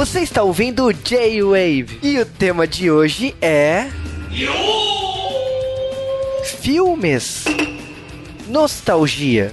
[0.00, 3.90] Você está ouvindo o J-Wave e o tema de hoje é.
[6.62, 7.44] Filmes.
[8.48, 9.52] Nostalgia.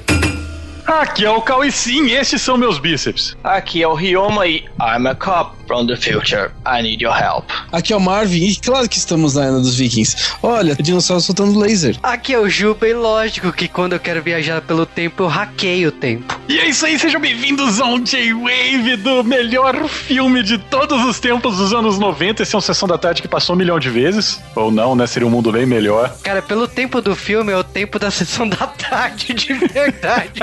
[0.85, 3.35] Aqui é o Cal e sim, estes são meus bíceps.
[3.43, 6.51] Aqui é o Ryoma e I'm a cop from the future.
[6.65, 7.45] I need your help.
[7.71, 10.15] Aqui é o Marvin e claro que estamos na era dos vikings.
[10.41, 11.97] Olha, o dinossauro soltando laser.
[12.01, 15.89] Aqui é o Juba e lógico que quando eu quero viajar pelo tempo eu hackeio
[15.89, 16.39] o tempo.
[16.47, 21.19] E é isso aí, sejam bem-vindos a um J-Wave do melhor filme de todos os
[21.19, 22.43] tempos dos anos 90.
[22.43, 24.39] Esse é um Sessão da Tarde que passou um milhão de vezes.
[24.55, 25.05] Ou não, né?
[25.05, 26.15] Seria um mundo bem melhor.
[26.23, 30.39] Cara, pelo tempo do filme é o tempo da Sessão da Tarde de verdade.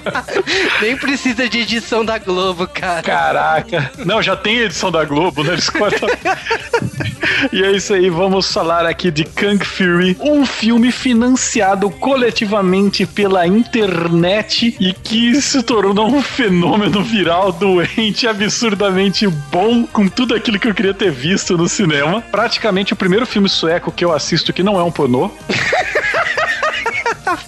[0.82, 3.02] Nem precisa de edição da Globo, cara.
[3.02, 3.92] Caraca.
[4.04, 5.52] Não, já tem edição da Globo, né?
[5.52, 6.08] Eles cortam.
[7.52, 13.46] e é isso aí, vamos falar aqui de Kang Fury, um filme financiado coletivamente pela
[13.46, 20.68] internet e que se tornou um fenômeno viral doente, absurdamente bom, com tudo aquilo que
[20.68, 22.20] eu queria ter visto no cinema.
[22.20, 25.30] Praticamente o primeiro filme sueco que eu assisto que não é um pornô.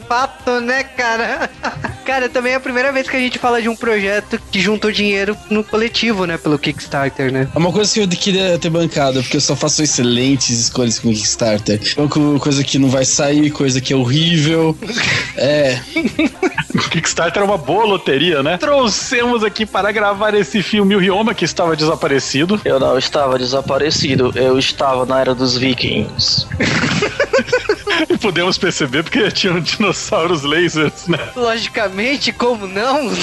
[0.07, 1.51] Fato, né, cara?
[2.05, 4.91] Cara, também é a primeira vez que a gente fala de um projeto que juntou
[4.91, 6.37] dinheiro no coletivo, né?
[6.37, 7.49] Pelo Kickstarter, né?
[7.55, 11.11] É uma coisa que eu queria ter bancado, porque eu só faço excelentes escolhas com
[11.11, 11.81] Kickstarter.
[11.97, 14.77] Uma coisa que não vai sair, coisa que é horrível.
[15.37, 15.81] é.
[16.91, 18.59] Kickstarter é uma boa loteria, né?
[18.59, 22.61] Trouxemos aqui para gravar esse filme o Ryoma, que estava desaparecido.
[22.65, 26.47] Eu não estava desaparecido, eu estava na era dos vikings.
[28.09, 31.19] e podemos perceber porque tinham dinossauros lasers, né?
[31.37, 33.11] Logicamente, como não?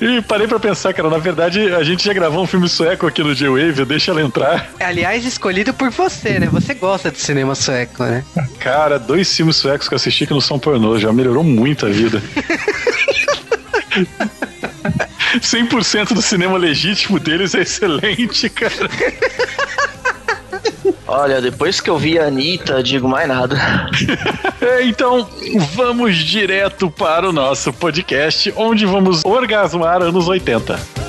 [0.00, 3.22] E parei pra pensar, cara, na verdade a gente já gravou um filme sueco aqui
[3.22, 4.70] no J-Wave, deixa ela entrar.
[4.80, 6.48] Aliás, escolhido por você, né?
[6.50, 8.24] Você gosta de cinema sueco, né?
[8.58, 11.90] Cara, dois filmes suecos que eu assisti que não são pornô, já melhorou muito a
[11.90, 12.22] vida.
[15.40, 18.88] 100% do cinema legítimo deles é excelente, cara.
[21.06, 23.56] Olha, depois que eu vi a Anitta, digo mais nada.
[24.84, 25.28] então,
[25.74, 31.03] vamos direto para o nosso podcast, onde vamos orgasmar anos 80.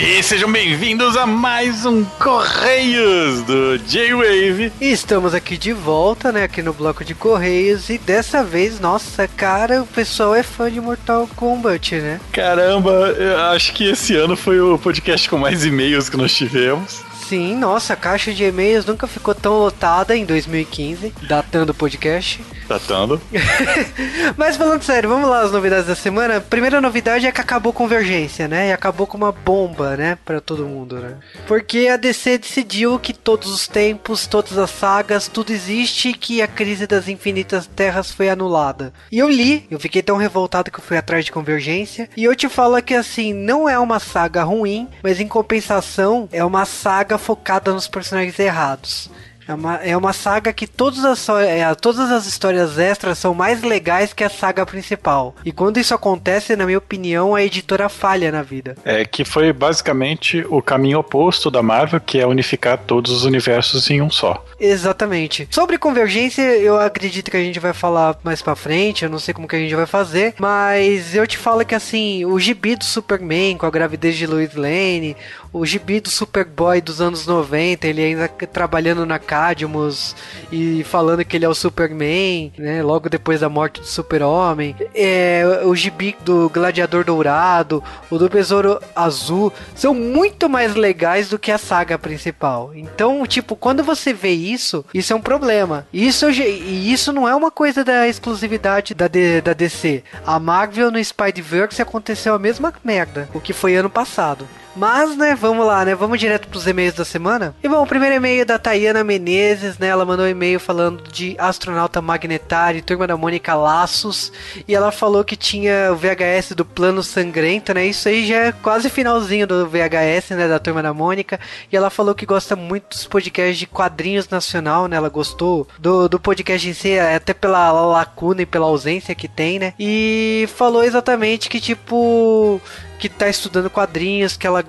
[0.00, 4.72] E sejam bem-vindos a mais um Correios do J-Wave.
[4.80, 9.82] Estamos aqui de volta, né, aqui no bloco de Correios e dessa vez, nossa, cara,
[9.82, 12.20] o pessoal é fã de Mortal Kombat, né?
[12.30, 17.02] Caramba, eu acho que esse ano foi o podcast com mais e-mails que nós tivemos.
[17.28, 22.40] Sim, nossa, a caixa de e-mails nunca ficou tão lotada em 2015, datando o podcast.
[22.68, 23.20] Datando.
[24.36, 26.40] Mas falando sério, vamos lá as novidades da semana.
[26.40, 28.68] Primeira novidade é que acabou Convergência, né?
[28.68, 30.18] E acabou com uma bomba, né?
[30.24, 31.16] Pra todo mundo, né?
[31.46, 36.42] Porque a DC decidiu que todos os tempos, todas as sagas, tudo existe e que
[36.42, 38.92] a crise das infinitas terras foi anulada.
[39.10, 42.10] E eu li, eu fiquei tão revoltado que eu fui atrás de Convergência.
[42.16, 46.44] E eu te falo que assim, não é uma saga ruim, mas em compensação é
[46.44, 49.10] uma saga focada nos personagens errados.
[49.48, 53.62] É uma, é uma saga que todas as, é, todas as histórias extras são mais
[53.62, 55.34] legais que a saga principal.
[55.42, 58.76] E quando isso acontece, na minha opinião, a editora falha na vida.
[58.84, 63.88] É que foi basicamente o caminho oposto da Marvel, que é unificar todos os universos
[63.90, 64.44] em um só.
[64.60, 65.48] Exatamente.
[65.50, 69.32] Sobre convergência, eu acredito que a gente vai falar mais pra frente, eu não sei
[69.32, 72.84] como que a gente vai fazer, mas eu te falo que assim, o gibi do
[72.84, 75.16] Superman com a gravidez de Lois Lane,
[75.52, 80.14] o gibi do Superboy dos anos 90, ele ainda trabalhando na Cadmus
[80.52, 82.82] e falando que ele é o Superman, né?
[82.82, 84.76] Logo depois da morte do Super-Homem.
[84.94, 91.38] É, o gibi do Gladiador Dourado, o do Besouro Azul, são muito mais legais do
[91.38, 92.72] que a saga principal.
[92.74, 95.86] Então, tipo, quando você vê isso, isso é um problema.
[95.92, 99.06] Isso, e isso não é uma coisa da exclusividade da,
[99.42, 100.02] da DC.
[100.26, 104.46] A Marvel no Spider-Verse aconteceu a mesma merda, o que foi ano passado.
[104.76, 105.94] Mas, né, vamos lá, né?
[105.94, 107.54] Vamos direto pros e-mails da semana.
[107.62, 109.88] E bom, o primeiro e-mail é da Tayana Menezes, né?
[109.88, 114.32] Ela mandou um e-mail falando de astronauta magnetário, turma da Mônica Laços.
[114.66, 117.86] E ela falou que tinha o VHS do Plano Sangrento, né?
[117.86, 120.48] Isso aí já é quase finalzinho do VHS, né?
[120.48, 121.40] Da turma da Mônica.
[121.70, 124.96] E ela falou que gosta muito dos podcasts de quadrinhos nacional, né?
[124.96, 129.58] Ela gostou do, do podcast em si, até pela lacuna e pela ausência que tem,
[129.58, 129.74] né?
[129.78, 132.60] E falou exatamente que, tipo
[132.98, 134.64] que tá estudando quadrinhos, que ela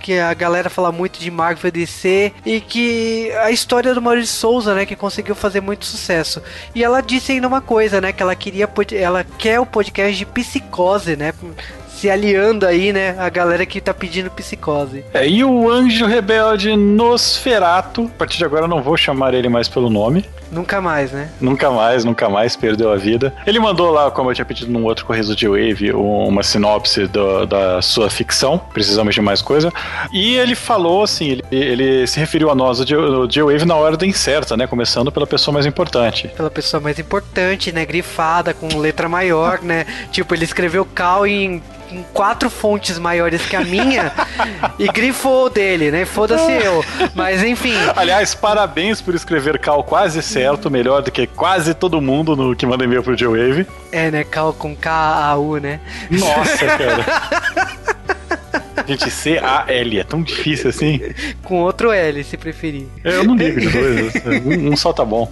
[0.00, 4.74] que a galera fala muito de Marvel DC e que a história do Maurício Souza,
[4.74, 6.42] né, que conseguiu fazer muito sucesso.
[6.74, 10.26] E ela disse ainda uma coisa, né, que ela queria ela quer o podcast de
[10.26, 11.32] psicose, né?
[12.02, 13.14] Se aliando aí, né?
[13.16, 15.04] A galera que tá pedindo psicose.
[15.14, 19.48] É, e o anjo rebelde Nosferato, a partir de agora eu não vou chamar ele
[19.48, 20.24] mais pelo nome.
[20.50, 21.30] Nunca mais, né?
[21.40, 23.32] Nunca mais, nunca mais perdeu a vida.
[23.46, 27.46] Ele mandou lá, como eu tinha pedido num outro correio de Wave, uma sinopse do,
[27.46, 28.58] da sua ficção.
[28.58, 29.72] Precisamos de mais coisa.
[30.12, 34.56] E ele falou assim: ele, ele se referiu a nós, o J-Wave, na ordem certa,
[34.56, 34.66] né?
[34.66, 36.28] Começando pela pessoa mais importante.
[36.36, 37.86] Pela pessoa mais importante, né?
[37.86, 39.86] Grifada, com letra maior, né?
[40.10, 41.62] Tipo, ele escreveu Cal em
[41.92, 44.12] em quatro fontes maiores que a minha
[44.78, 46.04] e grifou dele, né?
[46.04, 46.84] Foda-se eu.
[47.14, 47.74] Mas enfim.
[47.96, 52.66] Aliás, parabéns por escrever Cal quase certo, melhor do que quase todo mundo no que
[52.66, 53.66] manda e-mail pro J-Wave.
[53.90, 54.24] É, né?
[54.24, 55.80] Cal com K-A-U, né?
[56.10, 58.16] Nossa, cara.
[58.86, 61.00] Gente, C-A-L, é tão difícil assim.
[61.42, 62.86] Com outro L, se preferir.
[63.04, 64.14] Eu não ligo de dois,
[64.44, 65.30] um, um só tá bom.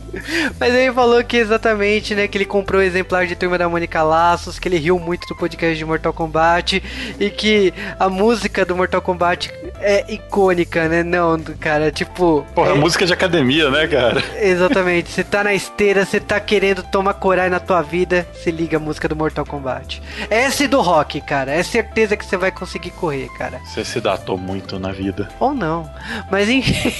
[0.58, 4.02] Mas ele falou que exatamente, né, que ele comprou o exemplar de Turma da Mônica
[4.02, 6.82] Laços, que ele riu muito do podcast de Mortal Kombat
[7.18, 11.02] e que a música do Mortal Kombat é icônica, né?
[11.02, 12.46] Não, cara, tipo.
[12.54, 12.74] Porra, é...
[12.74, 14.22] música de academia, né, cara?
[14.40, 15.10] Exatamente.
[15.10, 18.80] Você tá na esteira, você tá querendo tomar coragem na tua vida, se liga a
[18.80, 20.02] música do Mortal Kombat.
[20.28, 21.52] Essa e do rock, cara.
[21.52, 23.60] É certeza que você vai conseguir correr, cara.
[23.64, 25.28] Você se datou muito na vida.
[25.38, 25.90] Ou não.
[26.30, 26.92] Mas enfim.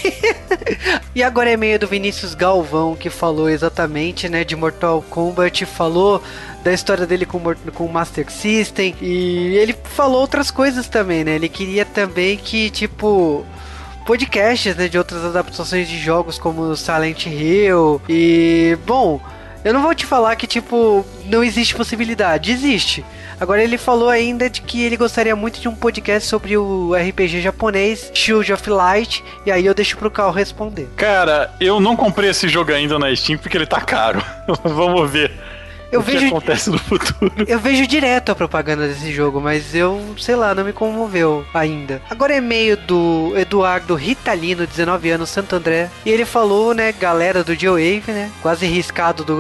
[1.15, 6.23] e agora é meio do Vinícius Galvão que falou exatamente, né, de Mortal Kombat, falou
[6.63, 7.41] da história dele com,
[7.75, 11.35] com o Master System e ele falou outras coisas também, né?
[11.35, 13.45] Ele queria também que, tipo,
[14.07, 19.21] podcasts, né, de outras adaptações de jogos como Silent Hill e, bom,
[19.65, 23.05] eu não vou te falar que, tipo, não existe possibilidade, existe.
[23.39, 27.41] Agora ele falou ainda de que ele gostaria muito de um podcast sobre o RPG
[27.41, 30.89] japonês Shield of Light, e aí eu deixo pro Carl responder.
[30.97, 34.23] Cara, eu não comprei esse jogo ainda na Steam porque ele tá caro.
[34.63, 35.33] Vamos ver.
[35.91, 37.33] Eu o vejo, que acontece no futuro.
[37.47, 42.01] Eu vejo direto a propaganda desse jogo, mas eu, sei lá, não me comoveu ainda.
[42.09, 45.91] Agora é e-mail do Eduardo Ritalino, 19 anos, Santo André.
[46.05, 48.31] E ele falou, né, galera do Geowave, né?
[48.43, 49.37] Quase riscado do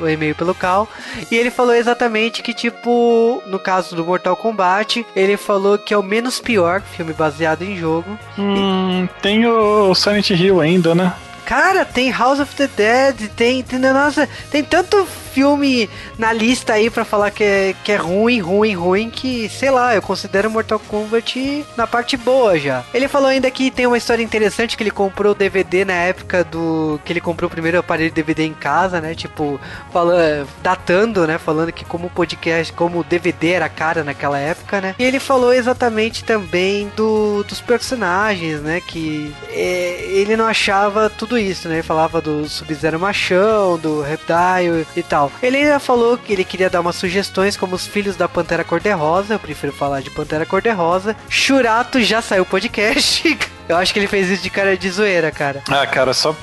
[0.00, 0.88] o e-mail pelo Cal.
[1.30, 5.98] E ele falou exatamente que, tipo, no caso do Mortal Kombat, ele falou que é
[5.98, 8.18] o menos pior filme baseado em jogo.
[8.38, 9.20] Hum, e...
[9.20, 11.12] tem o Silent Hill ainda, né?
[11.44, 15.88] Cara, tem House of the Dead, tem, tem nossa, tem tanto filme
[16.18, 19.94] na lista aí para falar que é, que é ruim, ruim, ruim, que, sei lá,
[19.94, 22.84] eu considero Mortal Kombat na parte boa já.
[22.92, 26.44] Ele falou ainda que tem uma história interessante que ele comprou o DVD na época
[26.44, 27.00] do.
[27.04, 29.14] que ele comprou o primeiro aparelho DVD em casa, né?
[29.14, 29.60] Tipo,
[29.92, 31.38] falando, datando, né?
[31.38, 34.94] Falando que como podcast, como DVD era cara naquela época, né?
[34.98, 38.80] E ele falou exatamente também do, dos personagens, né?
[38.80, 41.76] Que é, ele não achava tudo isso, né?
[41.76, 45.21] Ele falava do Sub-Zero Machão, do Reptile e tal.
[45.42, 49.34] Ele ainda falou que ele queria dar umas sugestões como os filhos da Pantera Cor-de-Rosa,
[49.34, 51.16] eu prefiro falar de Pantera Cor-de-Rosa.
[51.28, 53.38] Churato já saiu podcast.
[53.72, 55.62] Eu acho que ele fez isso de cara de zoeira, cara.
[55.68, 56.34] Ah, cara, só.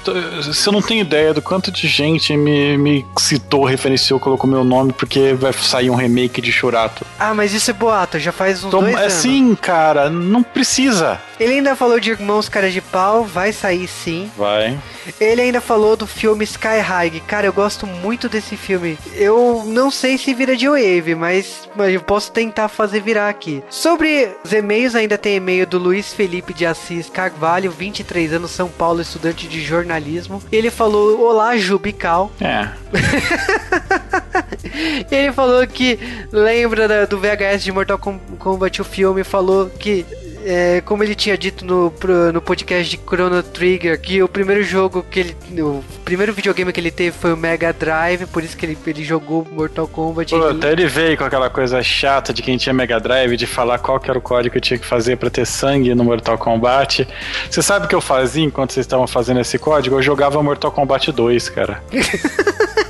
[0.44, 4.94] Você não tem ideia do quanto de gente me, me citou, referenciou, colocou meu nome
[4.94, 7.06] porque vai sair um remake de Churato.
[7.20, 9.14] Ah, mas isso é boato, já faz uns Tom, dois é anos.
[9.14, 11.22] Sim, cara, não precisa.
[11.40, 14.30] Ele ainda falou de Irmãos Cara de Pau, vai sair sim.
[14.38, 14.78] Vai.
[15.20, 17.22] Ele ainda falou do filme Sky High.
[17.25, 18.98] Cara, eu gosto muito desse filme.
[19.13, 23.63] Eu não sei se vira de Wave, mas, mas eu posso tentar fazer virar aqui.
[23.70, 28.70] Sobre os e-mails, ainda tem e-mail do Luiz Felipe de Assis Carvalho, 23 anos, São
[28.70, 30.42] Paulo, estudante de jornalismo.
[30.50, 32.32] Ele falou: Olá, Jubical.
[32.40, 32.70] É.
[35.12, 36.00] ele falou que
[36.32, 40.06] lembra do VHS de Mortal Kombat, o filme, falou que
[40.50, 41.94] é, como ele tinha dito no,
[42.34, 45.38] no podcast de Chrono Trigger, que o primeiro jogo que ele.
[45.62, 49.03] O primeiro videogame que ele teve foi o Mega Drive, por isso que ele, ele
[49.03, 50.32] jogou Mortal Kombat.
[50.32, 53.77] Pô, até ele veio com aquela coisa chata de quem tinha Mega Drive, de falar
[53.77, 56.38] qual que era o código que eu tinha que fazer para ter sangue no Mortal
[56.38, 57.08] Kombat.
[57.48, 59.98] Você sabe o que eu fazia enquanto vocês estavam fazendo esse código?
[59.98, 61.84] Eu jogava Mortal Kombat 2, cara.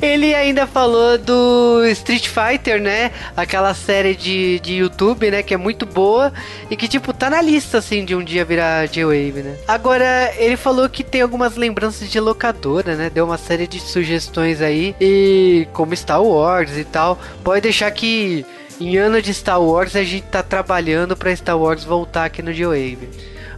[0.00, 3.10] Ele ainda falou do Street Fighter, né?
[3.36, 5.42] Aquela série de, de YouTube, né?
[5.42, 6.32] Que é muito boa
[6.70, 9.56] e que, tipo, tá na lista, assim, de um dia virar J-Wave, né?
[9.68, 13.10] Agora, ele falou que tem algumas lembranças de locadora, né?
[13.10, 17.18] Deu uma série de sugestões aí e como Star Wars e tal.
[17.44, 18.46] Pode deixar que
[18.80, 22.54] em ano de Star Wars a gente tá trabalhando para Star Wars voltar aqui no
[22.54, 23.08] J-Wave.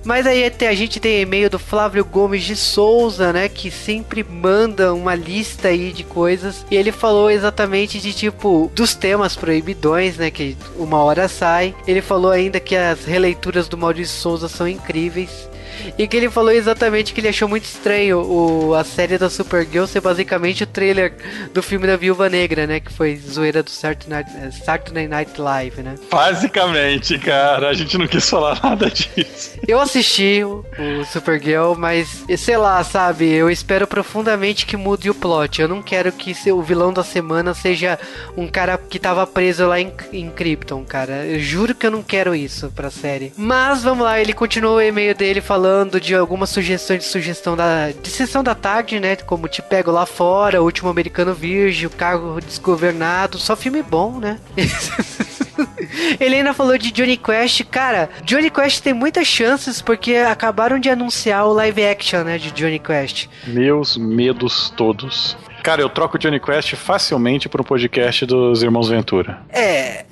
[0.05, 3.49] Mas aí a gente tem e-mail do Flávio Gomes de Souza, né?
[3.49, 6.67] Que sempre manda uma lista aí de coisas.
[6.71, 10.31] E ele falou exatamente de tipo dos temas proibidões, né?
[10.31, 11.75] Que uma hora sai.
[11.87, 15.49] Ele falou ainda que as releituras do Maurício Souza são incríveis.
[15.99, 19.87] E que ele falou exatamente que ele achou muito estranho o, a série da Supergirl
[19.87, 21.15] ser basicamente o trailer
[21.53, 22.81] do filme da Viúva Negra, né?
[22.81, 25.95] Que foi zoeira do Saturday Night, eh, Saturday Night Live, né?
[26.11, 29.59] Basicamente, cara, a gente não quis falar nada disso.
[29.67, 33.31] Eu assisti o, o Supergirl, mas sei lá, sabe?
[33.31, 35.61] Eu espero profundamente que mude o plot.
[35.61, 37.99] Eu não quero que o vilão da semana seja
[38.37, 41.27] um cara que tava preso lá em, em Krypton, cara.
[41.27, 43.33] Eu juro que eu não quero isso pra série.
[43.37, 47.91] Mas vamos lá, ele continuou o e-mail dele falando de algumas sugestões de sugestão da
[47.91, 49.17] de sessão da tarde, né?
[49.17, 54.39] Como Te Pego Lá Fora, Último Americano Virgem, O Cargo Desgovernado, só filme bom, né?
[56.19, 57.65] Ele ainda falou de Johnny Quest.
[57.65, 62.51] Cara, Johnny Quest tem muitas chances porque acabaram de anunciar o live action, né, de
[62.53, 63.29] Johnny Quest.
[63.47, 65.37] Meus medos todos.
[65.63, 69.39] Cara, eu troco Johnny Quest facilmente pro podcast dos Irmãos Ventura.
[69.49, 70.05] É.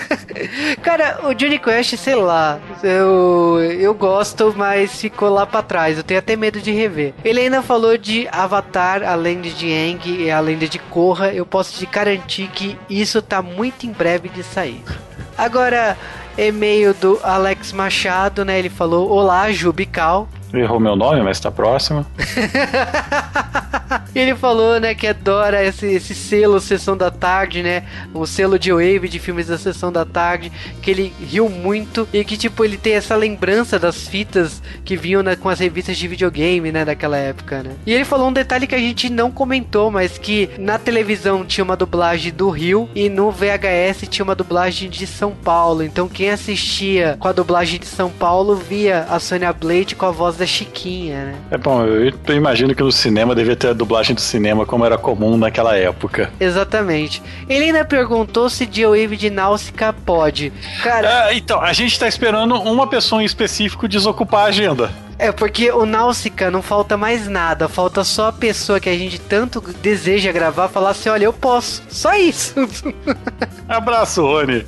[0.82, 5.98] Cara, o Johnny Quest, sei lá, eu, eu gosto, mas ficou lá pra trás.
[5.98, 7.12] Eu tenho até medo de rever.
[7.22, 11.32] Ele ainda falou de Avatar, a lenda de Aang e a lenda de Korra.
[11.32, 14.82] Eu posso te garantir que isso tá muito em breve de sair.
[15.36, 15.98] Agora,
[16.38, 18.58] e-mail do Alex Machado, né?
[18.58, 20.26] Ele falou: Olá, Jubical.
[20.52, 22.06] Errou meu nome, mas tá próximo.
[24.14, 27.84] Ele falou, né, que adora esse, esse selo Sessão da Tarde, né?
[28.14, 32.24] O selo de Wave de filmes da Sessão da Tarde, que ele riu muito e
[32.24, 36.08] que, tipo, ele tem essa lembrança das fitas que vinham né, com as revistas de
[36.08, 37.70] videogame, né, daquela época, né?
[37.86, 41.64] E ele falou um detalhe que a gente não comentou, mas que na televisão tinha
[41.64, 45.82] uma dublagem do Rio e no VHS tinha uma dublagem de São Paulo.
[45.82, 50.10] Então quem assistia com a dublagem de São Paulo via a Sonya Blade com a
[50.10, 51.34] voz da Chiquinha, né?
[51.50, 54.96] É bom, eu imagino que no cinema devia ter a dublagem do cinema como era
[54.96, 56.30] comum naquela época.
[56.38, 57.20] Exatamente.
[57.48, 60.52] Ele ainda perguntou se G-Wave de Náusica pode.
[60.82, 64.90] Cara, Ah, então, a gente tá esperando uma pessoa em específico desocupar a agenda.
[65.18, 67.68] É porque o Náusica não falta mais nada.
[67.68, 71.82] Falta só a pessoa que a gente tanto deseja gravar falar assim: olha, eu posso.
[71.88, 72.54] Só isso.
[73.68, 74.66] Abraço, Rony.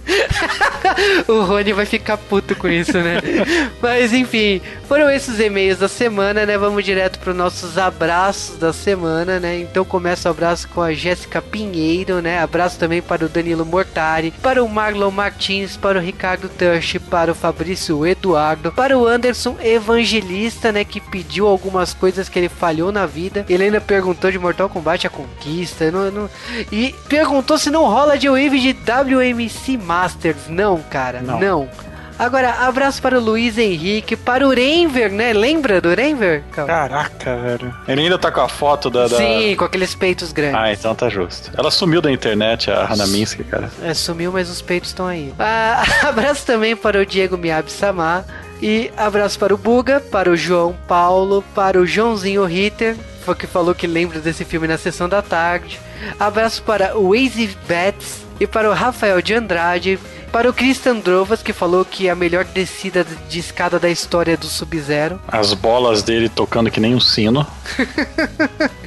[1.29, 3.21] o Rony vai ficar puto com isso, né?
[3.83, 6.57] Mas enfim, foram esses e-mails da semana, né?
[6.57, 9.59] Vamos direto para os nossos abraços da semana, né?
[9.59, 12.41] Então começa o abraço com a Jéssica Pinheiro, né?
[12.41, 17.33] Abraço também para o Danilo Mortari, para o Marlon Martins, para o Ricardo Tush, para
[17.33, 20.85] o Fabrício Eduardo, para o Anderson Evangelista, né?
[20.85, 23.45] Que pediu algumas coisas que ele falhou na vida.
[23.49, 26.31] Ele ainda perguntou de Mortal Kombat a Conquista, não, não-
[26.71, 30.49] e perguntou se não rola de wave de WMC Masters.
[30.49, 31.39] Não, cara, Não.
[31.41, 31.69] não.
[32.17, 35.33] Agora, abraço para o Luiz Henrique, para o Renver, né?
[35.33, 36.45] Lembra do Renver?
[36.53, 37.75] Caraca, velho.
[37.89, 39.09] Ele ainda tá com a foto da.
[39.09, 40.55] da- Sim, com aqueles peitos grandes.
[40.61, 41.51] Ah, então tá justo.
[41.59, 43.69] Ela sumiu da internet, a Hanaminsky, cara.
[43.83, 45.35] É, sumiu, mas os peitos estão aí.
[45.41, 48.25] Ah, abraço também para o Diego Miyabi Samar.
[48.67, 52.97] E abraço para o Buga, para o João Paulo, para o Joãozinho Ritter,
[53.39, 55.79] que falou que lembra desse filme na sessão da tarde.
[56.19, 59.99] Abraço para o Easy Betts e para o Rafael de Andrade.
[60.33, 64.35] Para o Christian Drovas, que falou que é a melhor descida de escada da história
[64.35, 65.21] do Sub-Zero.
[65.29, 67.47] As bolas dele tocando que nem um sino.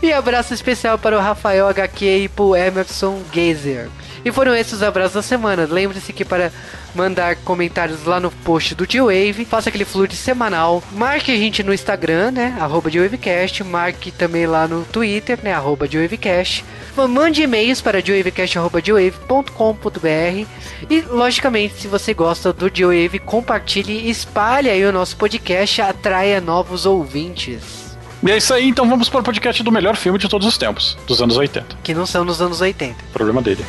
[0.00, 3.88] E abraço especial para o Rafael HQ e para o Emerson Gazer.
[4.24, 5.66] E foram esses os abraços da semana.
[5.68, 6.52] Lembre-se que para
[6.96, 10.82] mandar comentários lá no post do G-Wave, faça aquele fluid semanal.
[10.92, 12.56] Marque a gente no Instagram, né?
[12.58, 13.62] Arroba GWavecast.
[13.62, 15.52] Marque também lá no Twitter, né?
[15.52, 16.64] Arroba GWavecast.
[17.08, 20.46] Mande e-mails para geowavecast.com.br
[20.88, 25.82] E, logicamente, se você gosta do G-Wave, compartilhe e espalhe aí o nosso podcast.
[25.82, 27.86] Atraia novos ouvintes.
[28.26, 30.56] E é isso aí, então vamos para o podcast do melhor filme de todos os
[30.56, 31.76] tempos, dos anos 80.
[31.84, 32.96] Que não são nos anos 80.
[33.12, 33.64] Problema dele.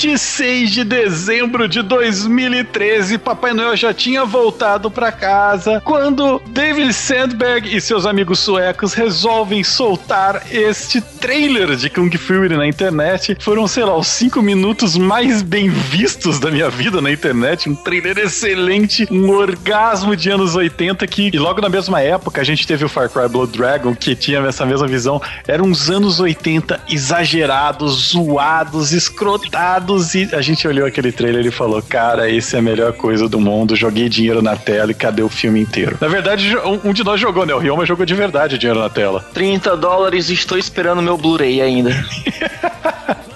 [0.00, 7.76] 26 de dezembro de 2013, Papai Noel já tinha voltado para casa quando David Sandberg
[7.76, 13.36] e seus amigos suecos resolvem soltar este trailer de Kung Fury na internet.
[13.40, 17.68] Foram, sei lá, os 5 minutos mais bem vistos da minha vida na internet.
[17.68, 22.44] Um trailer excelente, um orgasmo de anos 80 que, e logo na mesma época, a
[22.44, 25.20] gente teve o Far Cry Blood Dragon, que tinha essa mesma visão.
[25.44, 29.87] Eram uns anos 80 exagerados, zoados, escrotados.
[30.14, 33.40] E a gente olhou aquele trailer e falou: Cara, esse é a melhor coisa do
[33.40, 33.76] mundo.
[33.76, 35.96] Joguei dinheiro na tela e cadê o filme inteiro?
[36.00, 37.54] Na verdade, um um de nós jogou, né?
[37.54, 39.24] O Ryoma jogou de verdade dinheiro na tela.
[39.34, 41.90] 30 dólares e estou esperando meu Blu-ray ainda.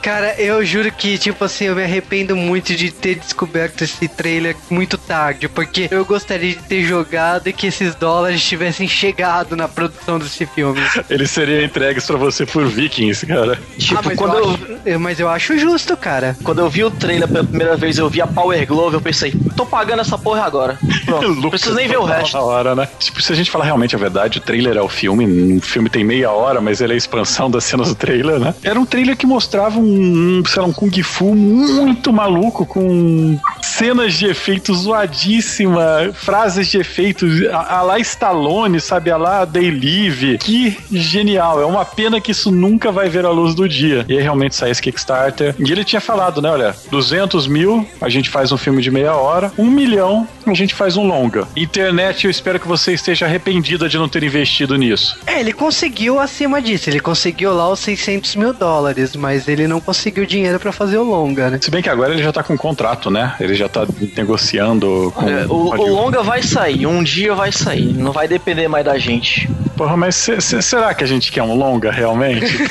[0.02, 4.56] Cara, eu juro que, tipo assim, eu me arrependo muito de ter descoberto esse trailer
[4.70, 9.68] muito tarde, porque eu gostaria de ter jogado e que esses dólares tivessem chegado na
[9.68, 10.80] produção desse filme.
[11.08, 13.58] Eles seriam entregues pra você por vikings, cara.
[13.78, 16.36] Tipo, ah, mas, quando, eu eu, acho, eu- mas eu acho justo, cara.
[16.42, 19.32] quando eu vi o trailer pela primeira vez, eu vi a Power Glove, eu pensei,
[19.56, 20.78] tô pagando essa porra agora.
[21.04, 22.36] Pronto, não preciso nem ver o resto.
[22.36, 22.88] Na hora, né?
[22.98, 25.56] Tipo, se a gente falar realmente a verdade, o trailer é o filme.
[25.58, 28.54] O filme tem meia hora, mas ele é a expansão das cenas do trailer, né?
[28.64, 33.38] Era um trailer que mostrava um, um, sei lá, um Kung Fu muito maluco, com
[33.62, 39.10] cenas de efeito zoadíssima, frases de efeito a, a lá Stallone, sabe?
[39.10, 40.38] A lá Day Live.
[40.38, 41.60] Que genial.
[41.60, 44.04] É uma pena que isso nunca vai ver a luz do dia.
[44.08, 45.54] E aí realmente sai esse Kickstarter.
[45.58, 46.50] E ele tinha falado, né?
[46.50, 49.52] Olha, 200 mil, a gente faz um filme de meia hora.
[49.58, 51.46] Um milhão, a gente faz um longa.
[51.56, 55.18] Internet, eu espero que você esteja arrependida de não ter investido nisso.
[55.26, 59.80] É, ele conseguiu acima disso, ele conseguiu lá os 600 mil dólares, mas ele não
[59.80, 61.58] conseguiu dinheiro pra fazer o longa, né?
[61.60, 63.34] Se bem que agora ele já tá com contrato, né?
[63.40, 65.28] Ele já tá negociando com.
[65.28, 68.98] É, o, o longa vai sair, um dia vai sair, não vai depender mais da
[68.98, 69.48] gente.
[69.76, 72.46] Porra, mas se- se- será que a gente quer um longa realmente?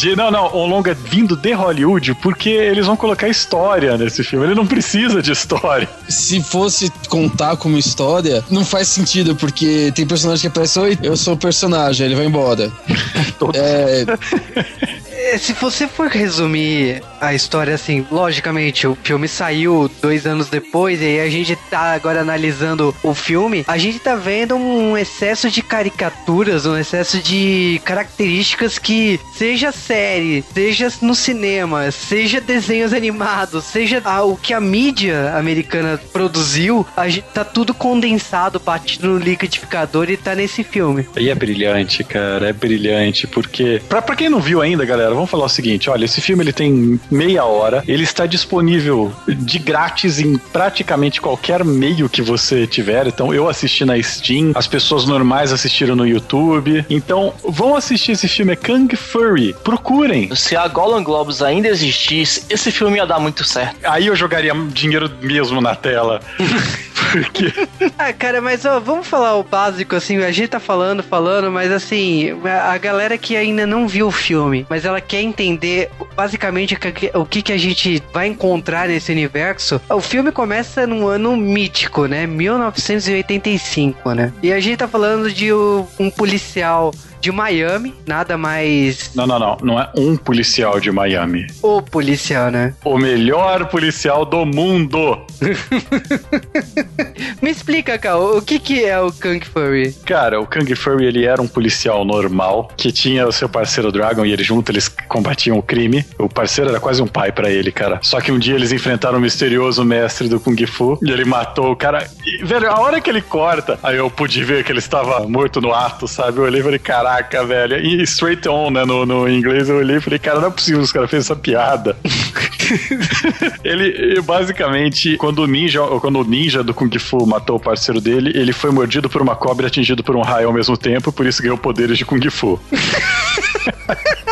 [0.00, 4.46] De- não, não, um longa vindo de Hollywood, porque eles vão colocar história nesse filme.
[4.46, 5.88] Ele não precisa de história.
[6.08, 11.16] Se fosse contar como história, não faz sentido, porque tem personagem que aparece, oi, eu
[11.16, 12.70] sou o personagem, ele vai embora.
[13.54, 14.06] É, É,
[15.38, 21.04] Se você for resumir a história assim, logicamente, o filme saiu dois anos depois e
[21.04, 25.62] aí a gente tá agora analisando o filme, a gente tá vendo um excesso de
[25.62, 34.02] caricaturas, um excesso de características que, seja série, seja no cinema, seja desenhos animados, seja
[34.24, 40.16] o que a mídia americana produziu, a gente tá tudo condensado, batido no liquidificador e
[40.16, 41.06] tá nesse filme.
[41.16, 43.80] E é brilhante, cara, é brilhante, porque...
[43.88, 46.52] Pra, pra quem não viu ainda, galera, vamos falar o seguinte, olha, esse filme ele
[46.52, 53.06] tem meia hora, ele está disponível de grátis em praticamente qualquer meio que você tiver,
[53.06, 58.26] então eu assisti na Steam, as pessoas normais assistiram no YouTube, então vão assistir esse
[58.28, 60.34] filme, é Kung Fury, procurem.
[60.34, 63.76] Se a Golden Globes ainda existisse, esse filme ia dar muito certo.
[63.84, 66.20] Aí eu jogaria dinheiro mesmo na tela.
[67.12, 67.52] Porque
[67.98, 71.70] Ah, cara, mas ó, vamos falar o básico, assim, a gente tá falando, falando, mas
[71.70, 76.78] assim, a galera que ainda não viu o filme, mas ela quer entender basicamente o
[76.78, 82.26] que- que, a gente vai encontrar nesse universo, o filme começa num ano mítico, né?
[82.26, 84.32] 1985, né?
[84.42, 85.52] E a gente tá falando de
[85.98, 89.56] um policial de Miami, nada mais Não, não, não.
[89.62, 91.46] Não é um policial de Miami.
[91.62, 92.74] o policial, né?
[92.84, 95.18] O melhor policial do mundo.
[97.40, 99.92] Me explica, Cal, o que que é o Kung Fury?
[100.04, 104.24] Cara, o Kung Fury ele era um policial normal que tinha o seu parceiro Dragon
[104.24, 106.04] e ele junto eles combatiam o crime.
[106.18, 108.00] O parceiro era quase um pai pra ele, cara.
[108.02, 111.70] Só que um dia eles enfrentaram o misterioso mestre do Kung Fu e ele matou
[111.70, 112.08] o cara.
[112.26, 115.60] E, velho, a hora que ele corta, aí eu pude ver que ele estava morto
[115.60, 116.38] no ato, sabe?
[116.38, 116.78] Eu olhei e falei,
[117.12, 117.76] caraca, velho.
[117.78, 118.84] E straight on, né?
[118.84, 121.24] No, no inglês eu olhei e falei, cara, não é possível que os caras fez
[121.24, 121.96] essa piada.
[123.62, 128.32] ele, basicamente, quando o ninja, quando o ninja do Kung Fu matou o parceiro dele,
[128.34, 131.26] ele foi mordido por uma cobra e atingido por um raio ao mesmo tempo, por
[131.26, 132.60] isso ganhou poderes de Kung Fu.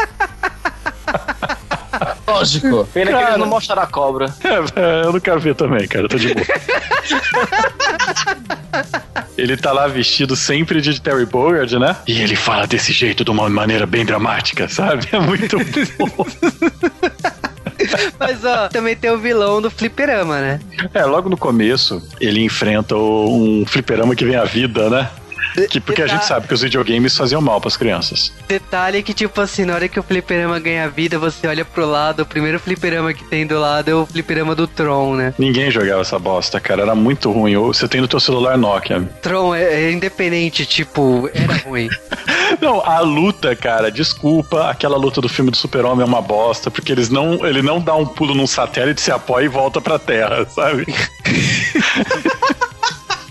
[2.40, 2.88] lógico.
[2.92, 3.28] Pena que Cara.
[3.28, 4.34] eles não mostraram a cobra.
[4.42, 4.48] É,
[4.80, 6.46] é, eu não quero ver também, cara, tô de boa.
[9.40, 11.96] Ele tá lá vestido sempre de Terry Bogard, né?
[12.06, 15.08] E ele fala desse jeito, de uma maneira bem dramática, sabe?
[15.10, 15.56] É muito
[15.98, 16.26] bom.
[18.18, 20.60] Mas ó, também tem o vilão do fliperama, né?
[20.92, 25.08] É, logo no começo, ele enfrenta um fliperama que vem à vida, né?
[25.68, 28.32] Que, porque a gente sabe que os videogames faziam mal pras crianças.
[28.46, 32.22] Detalhe que, tipo assim, na hora que o fliperama ganha vida, você olha pro lado,
[32.22, 35.34] o primeiro fliperama que tem do lado é o fliperama do Tron, né?
[35.38, 36.82] Ninguém jogava essa bosta, cara.
[36.82, 37.56] Era muito ruim.
[37.56, 39.02] Ou Você tem no teu celular Nokia.
[39.22, 41.88] Tron é, é independente, tipo, era ruim.
[42.60, 46.90] Não, a luta, cara, desculpa, aquela luta do filme do Super-Homem é uma bosta, porque
[46.90, 50.44] eles não, ele não dá um pulo num satélite, se apoia e volta pra Terra,
[50.46, 50.84] sabe?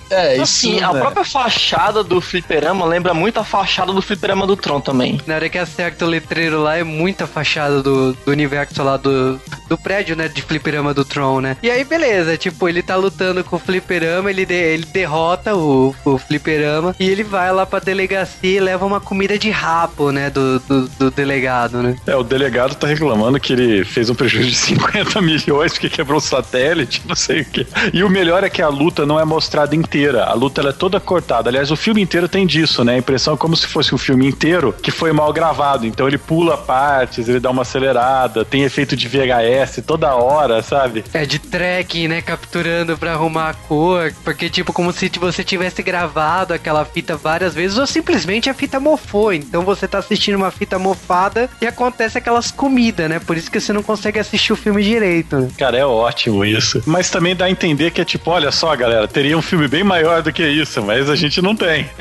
[0.10, 0.42] É, isso.
[0.44, 1.00] Assim, a né?
[1.00, 5.20] própria fachada do fliperama lembra muito a fachada do fliperama do Tron também.
[5.28, 9.40] Na hora que acerta o letreiro lá, é muita fachada do, do universo lá do,
[9.68, 10.28] do prédio, né?
[10.28, 11.58] De fliperama do Tron, né?
[11.62, 15.96] E aí, beleza, tipo, ele tá lutando com o fliperama, ele, de- ele derrota o,
[16.06, 20.30] o fliperama e ele vai lá pra delegacia e leva uma comida de rabo, né?
[20.30, 21.96] Do, do, do delegado, né?
[22.08, 26.18] É, o delegado tá reclamando que ele fez um prejuízo de 50 milhões porque quebrou
[26.18, 27.68] o satélite, não sei o quê.
[27.94, 30.24] E o melhor é que a luta não é mostrada inteira inteira.
[30.24, 31.50] A luta ela é toda cortada.
[31.50, 32.96] Aliás, o filme inteiro tem disso, né?
[32.96, 35.86] A impressão é como se fosse um filme inteiro que foi mal gravado.
[35.86, 41.04] Então ele pula partes, ele dá uma acelerada, tem efeito de VHS toda hora, sabe?
[41.14, 42.22] É de tracking, né?
[42.22, 44.14] Capturando pra arrumar a cor.
[44.24, 48.80] Porque, tipo, como se você tivesse gravado aquela fita várias vezes, ou simplesmente a fita
[48.80, 49.34] mofou.
[49.34, 53.20] Então você tá assistindo uma fita mofada e acontece aquelas comidas, né?
[53.20, 55.36] Por isso que você não consegue assistir o filme direito.
[55.36, 55.50] Né?
[55.58, 56.82] Cara, é ótimo isso.
[56.86, 59.84] Mas também dá a entender que é tipo, olha só, galera, teria um filme bem
[59.90, 61.90] maior do que isso, mas a gente não tem.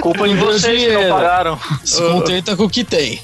[0.00, 1.58] Culpa de vocês que não pagaram.
[1.84, 3.20] Se contenta com o que tem.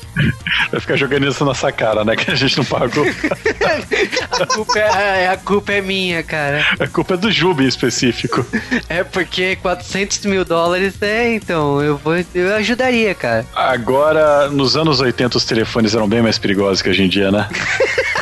[0.71, 2.17] Vai ficar jogando isso na nossa cara, né?
[2.17, 3.05] Que a gente não pagou.
[4.41, 6.65] a, culpa é, a culpa é minha, cara.
[6.81, 8.45] A culpa é do Jubi em específico.
[8.89, 13.47] É porque 400 mil dólares é, então, eu, vou, eu ajudaria, cara.
[13.55, 17.49] Agora, nos anos 80, os telefones eram bem mais perigosos que hoje em dia, né?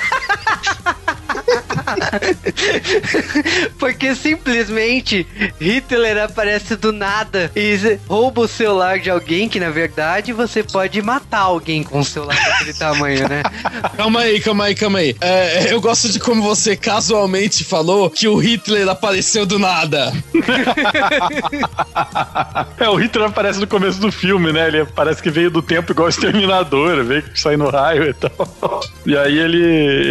[3.78, 5.26] Porque simplesmente
[5.60, 11.00] Hitler aparece do nada e rouba o celular de alguém que, na verdade, você pode
[11.02, 13.42] matar alguém com um celular daquele tamanho, né?
[13.96, 15.16] Calma aí, calma aí, calma aí.
[15.20, 20.12] É, eu gosto de como você casualmente falou que o Hitler apareceu do nada.
[22.78, 24.68] é, o Hitler aparece no começo do filme, né?
[24.68, 28.80] Ele parece que veio do tempo igual o Exterminador, veio sair no raio e tal.
[29.04, 29.62] E aí ele,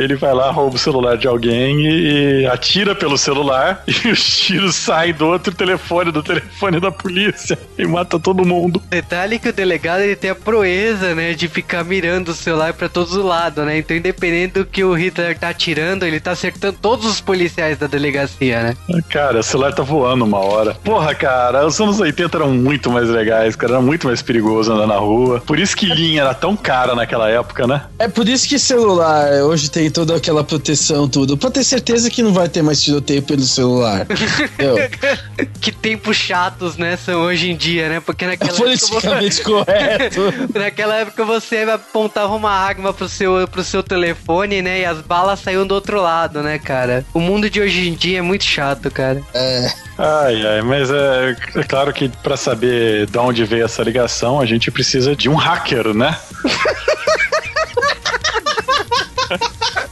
[0.04, 4.76] ele vai lá, rouba o celular de alguém e, atira pelo celular e os tiros
[4.76, 8.82] saem do outro telefone, do telefone da polícia e mata todo mundo.
[8.90, 12.90] Detalhe que o delegado ele tem a proeza, né, de ficar mirando o celular para
[12.90, 13.78] todos os lados, né?
[13.78, 17.88] Então, independente do que o Hitler tá atirando, ele tá acertando todos os policiais da
[17.88, 19.02] delegacia, né?
[19.10, 20.76] Cara, o celular tá voando uma hora.
[20.84, 24.88] Porra, cara, os anos 80 eram muito mais legais, cara, era muito mais perigoso andar
[24.88, 25.42] na rua.
[25.46, 27.84] Por isso que linha era tão cara naquela época, né?
[27.98, 31.38] É por isso que celular hoje tem toda aquela proteção, tudo.
[31.38, 34.06] Pra ter certeza que não vai ter mais tiroteio pelo celular.
[35.62, 38.00] que tempos chatos, né, são hoje em dia, né?
[38.00, 39.66] Porque naquela Politicamente época...
[39.66, 40.34] correto.
[40.58, 44.82] naquela época você apontava uma arma pro seu, pro seu telefone, né?
[44.82, 47.06] E as balas saíam do outro lado, né, cara?
[47.14, 49.22] O mundo de hoje em dia é muito chato, cara.
[49.34, 49.72] É.
[49.98, 54.46] Ai, ai, mas é, é claro que para saber de onde veio essa ligação, a
[54.46, 56.18] gente precisa de um hacker, né?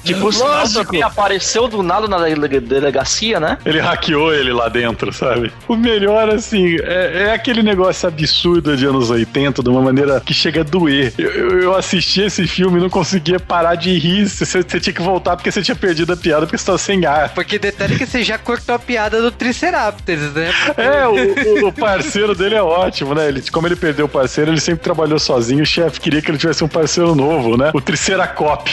[0.08, 2.18] Tipo, o apareceu do nada na
[2.60, 3.58] delegacia, né?
[3.66, 5.52] Ele hackeou ele lá dentro, sabe?
[5.68, 10.34] O melhor, assim, é, é aquele negócio absurdo de anos 80, de uma maneira que
[10.34, 11.14] chega a doer.
[11.18, 14.28] Eu, eu assisti esse filme e não conseguia parar de rir.
[14.28, 17.06] Você, você, tinha que voltar porque você tinha perdido a piada porque você tava sem
[17.06, 17.34] ar.
[17.34, 20.52] Porque detalhe que você já cortou a piada do Triceratops, né?
[20.78, 23.28] É, o, o, parceiro dele é ótimo, né?
[23.28, 25.64] Ele, como ele perdeu o parceiro, ele sempre trabalhou sozinho.
[25.64, 27.72] O chefe queria que ele tivesse um parceiro novo, né?
[27.74, 28.70] O Triceracop.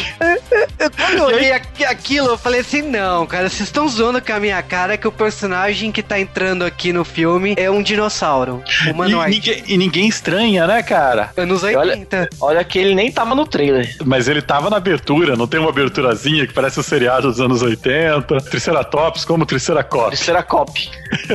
[1.24, 1.52] Quando eu olhei
[1.86, 5.12] aquilo, eu falei assim: não, cara, vocês estão zoando com a minha cara que o
[5.12, 8.62] personagem que tá entrando aqui no filme é um dinossauro.
[8.90, 9.30] Humanoide.
[9.30, 11.30] E ninguém, e ninguém estranha, né, cara?
[11.36, 12.16] Anos 80.
[12.16, 13.96] Olha, olha que ele nem tava no trailer.
[14.04, 17.40] Mas ele tava na abertura, não tem uma aberturazinha que parece o um seriado dos
[17.40, 18.40] anos 80.
[18.42, 20.08] Triceratops como Triceracop.
[20.08, 20.90] Triceracop.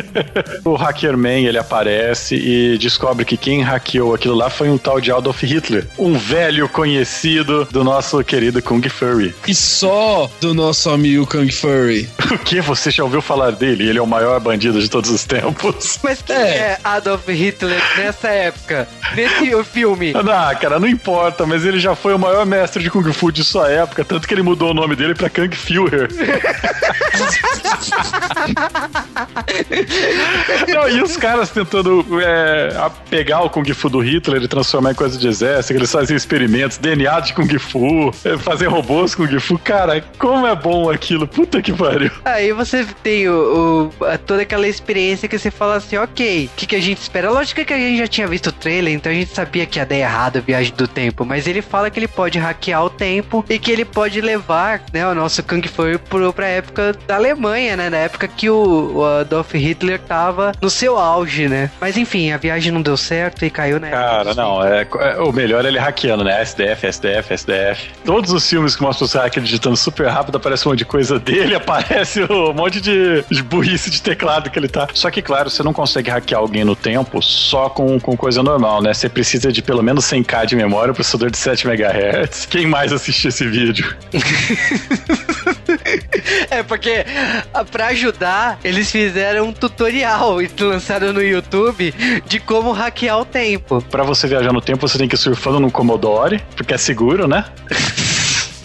[0.63, 5.11] o Hackerman, ele aparece e descobre que quem hackeou aquilo lá foi um tal de
[5.11, 9.33] Adolf Hitler, um velho conhecido do nosso querido Kung Furry.
[9.47, 12.09] E só do nosso amigo Kung Furry.
[12.29, 12.61] O que?
[12.61, 13.89] Você já ouviu falar dele?
[13.89, 15.97] Ele é o maior bandido de todos os tempos.
[16.03, 18.87] Mas quem é, é Adolf Hitler nessa época?
[19.15, 20.13] Nesse filme?
[20.29, 23.43] Não, cara, não importa, mas ele já foi o maior mestre de Kung Fu de
[23.43, 26.07] sua época, tanto que ele mudou o nome dele pra Kung Führer.
[30.67, 34.95] não, e os caras tentando é, pegar o Kung Fu do Hitler e transformar em
[34.95, 39.57] coisa de exército, eles fazem experimentos, DNA de Kung Fu, é, fazer robôs Kung Fu.
[39.69, 42.09] Cara, como é bom aquilo, puta que pariu.
[42.25, 46.65] Aí você tem o, o toda aquela experiência que você fala assim, ok, o que,
[46.65, 47.29] que a gente espera?
[47.29, 49.85] Lógico que a gente já tinha visto o trailer, então a gente sabia que ia
[49.85, 53.45] dar errado a viagem do tempo, mas ele fala que ele pode hackear o tempo
[53.47, 57.77] e que ele pode levar, né, o nosso Kung Fu pro, pra época da Alemanha,
[57.77, 61.69] né, na época que o, o Adolf Hitler tava no seu auge, né.
[61.79, 63.91] Mas enfim, a viagem não deu certo e caiu, né.
[63.91, 67.91] Cara, não, é, é, o melhor é ele hackeando, né, SDF, SDF, SDF.
[68.03, 71.19] Todos os filmes que mostram o hacker digitando super rápido, aparece um monte de coisa
[71.19, 74.87] dele, aparece um monte de, de burrice de teclado que ele tá.
[74.93, 78.81] Só que, claro, você não consegue hackear alguém no tempo só com, com coisa normal,
[78.81, 78.93] né?
[78.93, 82.45] Você precisa de pelo menos 100k de memória, um processador de 7 MHz.
[82.45, 83.95] Quem mais assistiu esse vídeo?
[86.49, 87.05] é, porque
[87.53, 91.93] ah, pra ajudar, eles fizeram um tutorial e lançaram no YouTube
[92.25, 93.83] de como hackear o tempo.
[93.89, 97.27] Pra você viajar no tempo, você tem que ir surfando no Commodore, porque é seguro,
[97.27, 97.45] né?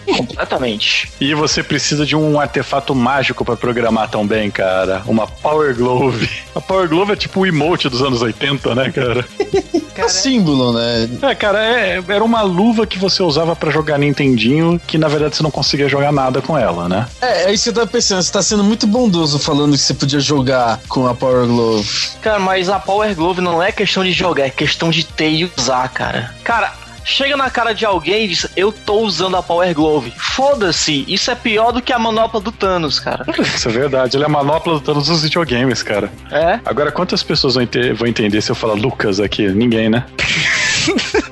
[0.07, 1.11] Completamente.
[1.21, 5.03] E você precisa de um artefato mágico pra programar também, cara.
[5.07, 6.29] Uma Power Glove.
[6.55, 9.25] A Power Glove é tipo o emote dos anos 80, né, cara?
[9.97, 11.09] É um símbolo, né?
[11.23, 15.37] É, cara, é- era uma luva que você usava pra jogar Nintendinho, que na verdade
[15.37, 17.07] você não conseguia jogar nada com ela, né?
[17.23, 18.21] É, é isso que eu tava pensando.
[18.21, 21.89] Você tá sendo muito bondoso falando que você podia jogar com a Power Glove.
[22.21, 25.51] Cara, mas a Power Glove não é questão de jogar, é questão de ter e
[25.57, 26.35] usar, cara.
[26.43, 26.73] Cara,
[27.05, 30.13] chega na cara de alguém e diz: Eu tô usando a Power Glove.
[30.17, 33.25] Foda-se, isso é pior do que a manopla do Thanos, cara.
[33.39, 34.17] Isso é verdade.
[34.17, 36.11] Ele é a manopla de todos os videogames, cara.
[36.31, 39.47] É, Agora, quantas pessoas vão, ente- vão entender se eu falar Lucas aqui?
[39.49, 40.05] Ninguém, né?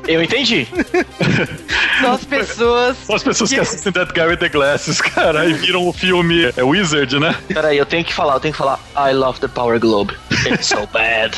[0.07, 0.67] eu entendi.
[2.01, 2.97] São as pessoas.
[3.07, 6.53] Só as pessoas que assistem That Guy with the Glasses, cara, e viram o filme
[6.57, 7.35] é Wizard, né?
[7.49, 8.79] Peraí, eu tenho que falar, eu tenho que falar.
[8.97, 10.15] I love the Power Globe.
[10.47, 11.37] It's so bad.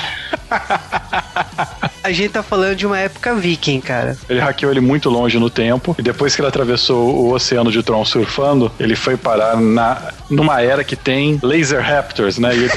[2.04, 4.14] A gente tá falando de uma época viking, cara.
[4.28, 7.82] Ele hackeou ele muito longe no tempo, e depois que ele atravessou o oceano de
[7.82, 12.54] Tron surfando, ele foi parar na, numa era que tem Laser Raptors, né?
[12.54, 12.72] E ele-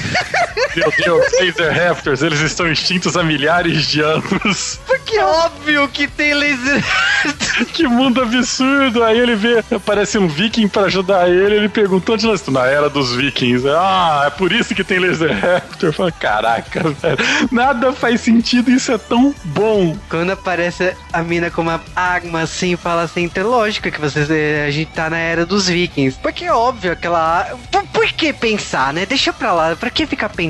[0.75, 4.79] Meu Deus, Laser Raptors, eles estão extintos há milhares de anos.
[4.85, 6.83] Porque é óbvio que tem laser.
[7.73, 9.03] Que mundo absurdo!
[9.03, 12.61] Aí ele vê, aparece um viking pra ajudar ele, ele perguntou onde nós estamos.
[12.61, 13.67] Na era dos vikings.
[13.67, 15.93] Ah, é por isso que tem Laser Raptor.
[15.93, 17.17] Fala, caraca, velho.
[17.51, 19.97] Nada faz sentido, isso é tão bom.
[20.09, 24.65] Quando aparece a mina com uma arma assim, fala assim, tem lógica que vocês, eh,
[24.67, 26.17] a gente tá na era dos vikings.
[26.21, 27.45] Porque é óbvio aquela.
[27.71, 29.05] Por, por que pensar, né?
[29.05, 30.46] Deixa pra lá, pra que ficar pensando?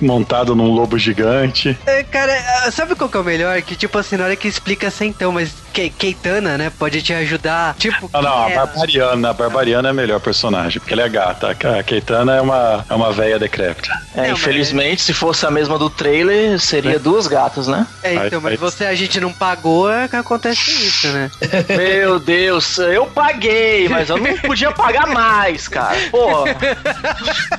[0.00, 1.78] Montado num lobo gigante.
[1.86, 2.32] É, cara,
[2.70, 3.60] sabe qual que é o melhor?
[3.62, 7.12] Que tipo assim, na hora que explica assim, então, mas Ke- Keitana, né, pode te
[7.12, 7.74] ajudar.
[7.76, 8.66] Tipo, Ah, não, a quem é ela?
[8.66, 9.30] Barbariana.
[9.30, 11.50] A Barbariana é a melhor personagem, porque ela é gata.
[11.50, 13.90] A Keitana é uma, é uma véia decrépita.
[14.14, 17.86] É, Não, mas- infelizmente, se fosse a mesma do trailer, seria duas gatas, né?
[18.04, 21.28] É, então, mas você a gente não pagou, é que acontece isso, né?
[21.76, 25.96] Meu Deus, eu paguei, mas eu não podia pagar mais, cara.
[26.12, 26.44] Pô,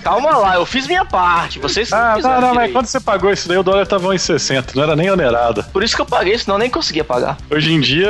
[0.04, 1.60] calma lá, eu fiz minha parte.
[1.60, 4.76] Vocês Ah, não, fizeram não, mas quando você pagou isso daí, o dólar tava 1,60,
[4.76, 5.64] não era nem onerada.
[5.64, 7.38] Por isso que eu paguei, senão eu nem conseguia pagar.
[7.50, 8.05] Hoje em dia,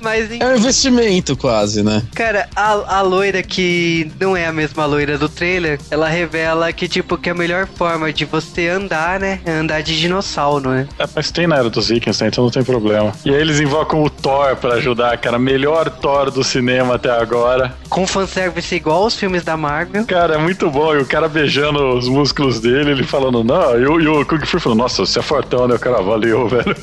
[0.00, 2.02] Mas, É um investimento quase, né?
[2.14, 6.88] cara, a, a loira que não é a mesma loira do trailer, ela revela que,
[6.88, 10.88] tipo, que a melhor forma de você andar, né, é andar de dinossauro, né?
[10.98, 12.28] É, mas tem na era dos Vikings, né?
[12.28, 13.12] Então não tem problema.
[13.24, 15.38] E aí eles invocam o Thor pra ajudar, cara.
[15.38, 17.74] Melhor Thor do cinema até agora.
[17.88, 20.04] Com fanservice igual os filmes da Marvel.
[20.06, 20.94] Cara, é muito bom.
[20.94, 23.78] E o cara beijando os músculos dele, ele falando, não.
[23.78, 25.74] E o, Kung Fu falando, nossa, você é fortão, né?
[25.74, 26.76] O cara, valeu, velho.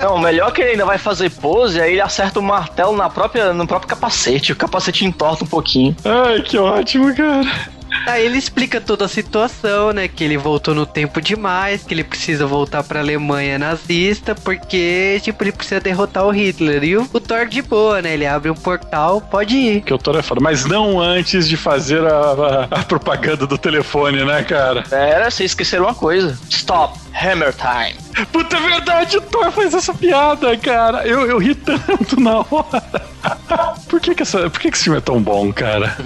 [0.00, 3.08] Não, o melhor que ele ainda vai fazer pose, aí ele acerta o martelo na
[3.10, 4.52] própria, no próprio capacete.
[4.52, 5.94] O capacete entorta um pouquinho.
[6.04, 7.46] Ai, que ótimo, cara.
[8.06, 10.08] Aí ele explica toda a situação, né?
[10.08, 15.42] Que ele voltou no tempo demais, que ele precisa voltar pra Alemanha nazista, porque, tipo,
[15.42, 16.84] ele precisa derrotar o Hitler.
[16.84, 18.12] E o, o Thor de boa, né?
[18.14, 19.80] Ele abre um portal, pode ir.
[19.82, 20.40] Que o Thor é foda.
[20.40, 24.82] Mas não antes de fazer a, a- a propaganda do telefone, né, cara?
[24.82, 26.38] Pera, vocês esqueceram uma coisa.
[26.50, 28.26] Stop, Hammer Time.
[28.26, 31.06] Puta, é verdade, o Thor faz essa piada, cara.
[31.06, 33.13] Eu, eu ri tanto na hora.
[33.88, 35.96] Por que que, essa, por que que esse filme é tão bom, cara?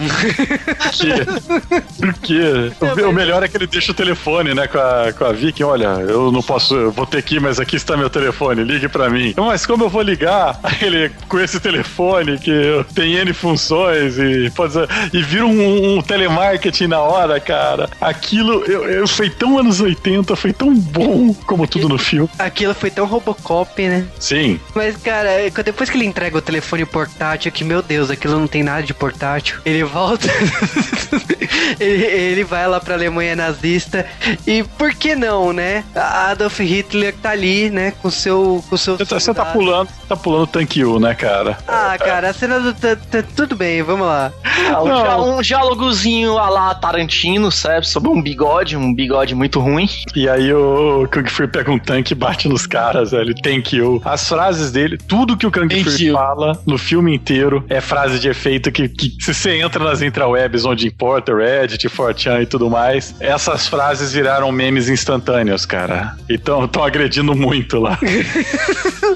[1.98, 2.72] Por quê?
[2.78, 3.00] Por?
[3.00, 5.64] O, o melhor é que ele deixa o telefone, né, com a, com a Vicky.
[5.64, 8.88] Olha, eu não posso, eu vou ter que ir, mas aqui está meu telefone, ligue
[8.88, 9.32] pra mim.
[9.36, 10.58] Mas como eu vou ligar?
[10.62, 14.74] Aí ele, com esse telefone que tem N funções e, pode
[15.12, 17.88] e vira um, um telemarketing na hora, cara.
[18.00, 22.28] Aquilo eu, eu, foi tão anos 80, foi tão bom como tudo no filme.
[22.38, 24.06] Aquilo foi tão Robocop, né?
[24.18, 28.38] Sim, Mas, cara, é depois que ele entrega o telefone portátil, que, meu Deus, aquilo
[28.38, 30.28] não tem nada de portátil, ele volta.
[31.80, 34.06] ele, ele vai lá pra Alemanha nazista.
[34.46, 35.84] E por que não, né?
[35.94, 37.92] A Adolf Hitler tá ali, né?
[38.02, 38.62] Com seu.
[38.68, 41.58] Com seu Você tá, você tá pulando, tá pulando tank U, né, cara?
[41.66, 42.72] Ah, cara, a cena do.
[42.74, 44.32] tá- tá- tudo bem, vamos lá.
[44.72, 47.86] Ah, um, um diálogozinho a lá Tarantino, sabe?
[47.86, 49.88] Sobre um bigode, um bigode muito ruim.
[50.14, 53.34] E aí o Kung Fu pega um tanque e bate nos caras, velho.
[53.42, 54.00] Thank you.
[54.04, 58.28] As frases dele, tudo que o Kung Fu fala no filme inteiro é frase de
[58.28, 63.14] efeito que, que se você entra nas intrawebs onde importa, Reddit, 4chan e tudo mais,
[63.20, 66.16] essas frases viraram memes instantâneos, cara.
[66.28, 67.98] Então estão agredindo muito lá.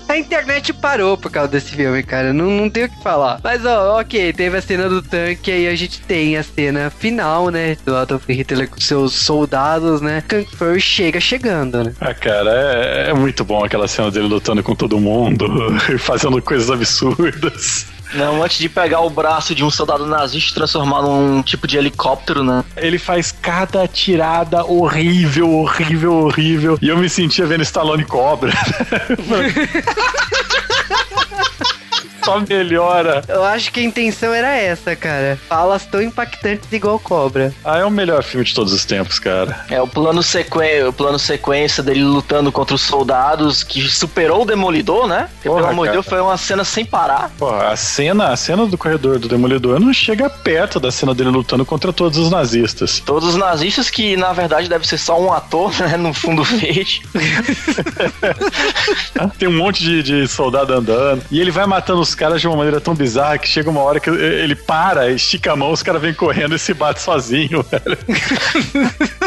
[0.09, 2.33] A internet parou por causa desse filme, cara.
[2.33, 3.41] Não, não tem o que falar.
[3.43, 7.49] Mas, ó, ok, teve a cena do tanque, aí a gente tem a cena final,
[7.49, 7.77] né?
[7.85, 10.23] Do Adolf Hitler com seus soldados, né?
[10.29, 11.95] Kung Fu chega chegando, né?
[12.01, 15.47] Ah, cara, é, é muito bom aquela cena dele lutando com todo mundo,
[15.93, 17.72] e fazendo coisas absurdas.
[18.15, 21.79] Não, antes de pegar o braço de um soldado nazista e transformar num tipo de
[21.79, 22.63] helicóptero, né?
[22.77, 26.79] Ele faz cada tirada horrível, horrível, horrível.
[26.83, 28.53] E eu me sentia vendo Stallone Cobra.
[32.25, 33.23] Só melhora.
[33.29, 35.39] Eu acho que a intenção era essa, cara.
[35.49, 37.53] Falas tão impactantes igual cobra.
[37.65, 39.65] Ah, é o melhor filme de todos os tempos, cara.
[39.69, 40.85] É o plano, sequen...
[40.85, 45.29] o plano sequência dele lutando contra os soldados que superou o Demolidor, né?
[45.35, 45.93] Porque, Porra, pelo amor de.
[45.93, 47.31] Deus, foi uma cena sem parar.
[47.39, 51.31] Porra, a cena, a cena do corredor do Demolidor não chega perto da cena dele
[51.31, 53.01] lutando contra todos os nazistas.
[53.01, 55.97] Todos os nazistas que, na verdade, deve ser só um ator, né?
[55.97, 57.03] No fundo verde.
[59.39, 61.23] Tem um monte de, de soldado andando.
[61.31, 63.99] E ele vai matando os caras de uma maneira tão bizarra que chega uma hora
[64.01, 67.99] que ele para, estica a mão, os caras vêm correndo e se bate sozinho, velho.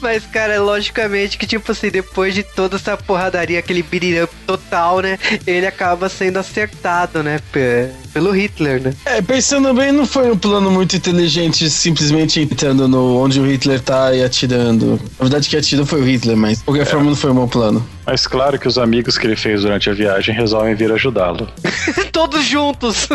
[0.00, 5.00] Mas, cara, logicamente que, tipo assim, depois de toda essa porradaria, aquele beat up total,
[5.00, 5.18] né?
[5.46, 7.40] Ele acaba sendo acertado, né?
[7.52, 8.94] pe- Pelo Hitler, né?
[9.04, 13.80] É, pensando bem, não foi um plano muito inteligente simplesmente entrando no onde o Hitler
[13.80, 14.92] tá e atirando.
[15.18, 17.48] Na verdade, que atirou foi o Hitler, mas de qualquer forma não foi um bom
[17.48, 17.86] plano.
[18.06, 21.48] Mas claro que os amigos que ele fez durante a viagem resolvem vir ajudá-lo.
[22.12, 23.08] Todos juntos!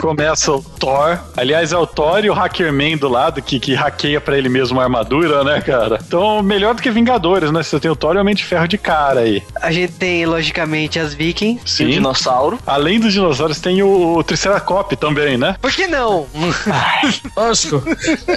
[0.00, 1.18] Começa o Thor.
[1.36, 4.80] Aliás, é o Thor e o Hackerman do lado que, que hackeia pra ele mesmo
[4.80, 5.98] a armadura, né, cara?
[6.06, 7.62] Então, melhor do que Vingadores, né?
[7.62, 9.42] Você tem o Thor e o Homem de Ferro de cara aí.
[9.60, 11.60] A gente tem, logicamente, as Vikings.
[11.60, 11.92] E o Sim.
[11.94, 12.58] dinossauro.
[12.66, 15.56] Além dos dinossauros, tem o, o Triceracop também, né?
[15.60, 16.26] Por que não?
[17.36, 17.82] Lógico.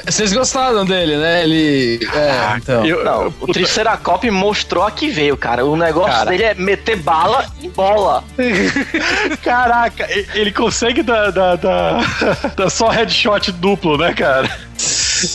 [0.05, 1.43] Vocês gostaram dele, né?
[1.43, 1.99] Ele.
[2.13, 2.85] É, então.
[2.85, 5.65] Eu- Não, o puta, Triceracop mostrou a que veio, cara.
[5.65, 6.29] O negócio Cara.
[6.31, 8.23] dele é meter bala em bola.
[9.43, 14.49] Caraca, ele consegue dar, dar, dar, dar só headshot duplo, né, cara?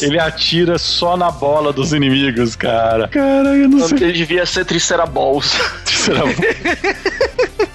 [0.00, 3.08] Ele atira só na bola dos inimigos, cara.
[3.08, 3.98] Cara, eu não sei.
[3.98, 5.52] dele devia ser Triceraballs.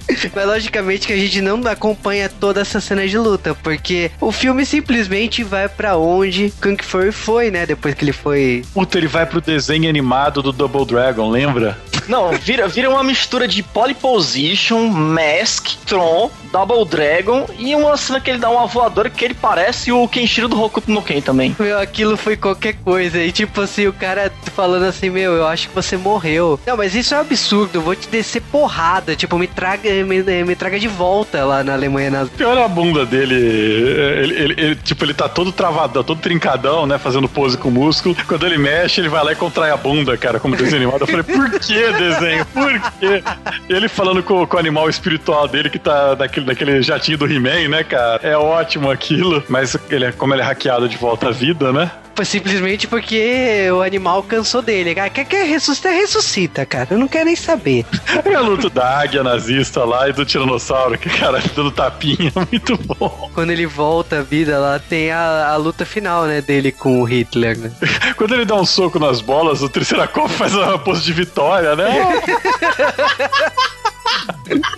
[0.35, 4.65] Mas logicamente que a gente não acompanha toda essa cena de luta, porque o filme
[4.65, 7.65] simplesmente vai pra onde Kung Fury foi, né?
[7.65, 8.63] Depois que ele foi.
[8.73, 11.77] Puta, ele vai pro desenho animado do Double Dragon, lembra?
[12.07, 18.31] Não, vira, vira uma mistura de Polyposition, Mask, Tron, Double Dragon e uma cena que
[18.31, 21.55] ele dá uma voadora que ele parece o Kenshiro do Hokuto no Ken também.
[21.59, 23.19] Meu, aquilo foi qualquer coisa.
[23.19, 26.59] E tipo assim, o cara falando assim, meu, eu acho que você morreu.
[26.65, 29.15] Não, mas isso é um absurdo, eu vou te descer porrada.
[29.15, 32.29] Tipo, me traga, me, me traga de volta lá na Alemanha nas.
[32.29, 33.35] Pior é a bunda dele.
[33.35, 36.97] Ele, ele- ele- tipo, ele tá todo travadão, todo trincadão, né?
[36.97, 38.15] Fazendo pose com músculo.
[38.27, 41.01] Quando ele mexe, ele vai lá e contrai a bunda, cara, como desenho animado.
[41.01, 42.45] Eu falei, por que desenho?
[42.47, 43.23] Por quê?
[43.69, 47.67] Ele falando com, com o animal espiritual dele que tá naquele, naquele jatinho do He-Man,
[47.69, 48.19] né, cara?
[48.23, 49.43] É ótimo aquilo.
[49.49, 51.91] Mas ele, é- como ele é hackeado de volta à vida, né?
[52.25, 54.95] Simplesmente porque o animal cansou dele.
[54.95, 56.87] Cara, quer, quer ressuscitar, ressuscita, cara.
[56.91, 57.85] Eu não quero nem saber.
[58.25, 62.77] É a luta da águia nazista lá e do tiranossauro, que, cara, dando tapinha, muito
[62.77, 63.29] bom.
[63.33, 67.03] Quando ele volta à vida lá, tem a, a luta final, né, dele com o
[67.03, 67.71] Hitler, né?
[68.17, 71.89] Quando ele dá um soco nas bolas, o Triceracop faz uma pose de vitória, né?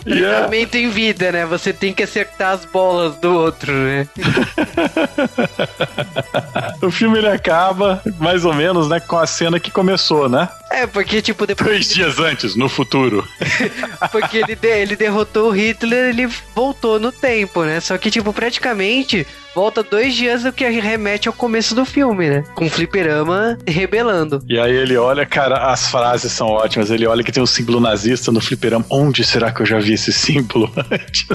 [0.06, 1.46] E é- Treinamento em vida, né?
[1.46, 4.08] Você tem que acertar as bolas do outro, né?
[6.82, 10.50] o filme ele acaba, mais ou menos, né, com a cena que começou, né?
[10.72, 13.28] É, porque, tipo, depois Dois dias antes, no futuro.
[14.12, 17.80] Porque ele, de- ele derrotou o Hitler, ele voltou no tempo, né?
[17.80, 22.44] Só que, tipo, praticamente volta dois dias o que remete ao começo do filme, né?
[22.56, 24.42] Com o fliperama rebelando.
[24.48, 26.90] E aí ele olha, cara, as frases são ótimas.
[26.90, 28.86] Ele olha que tem um símbolo nazista no fliperama.
[28.90, 31.28] Onde será que eu já vi esse símbolo antes?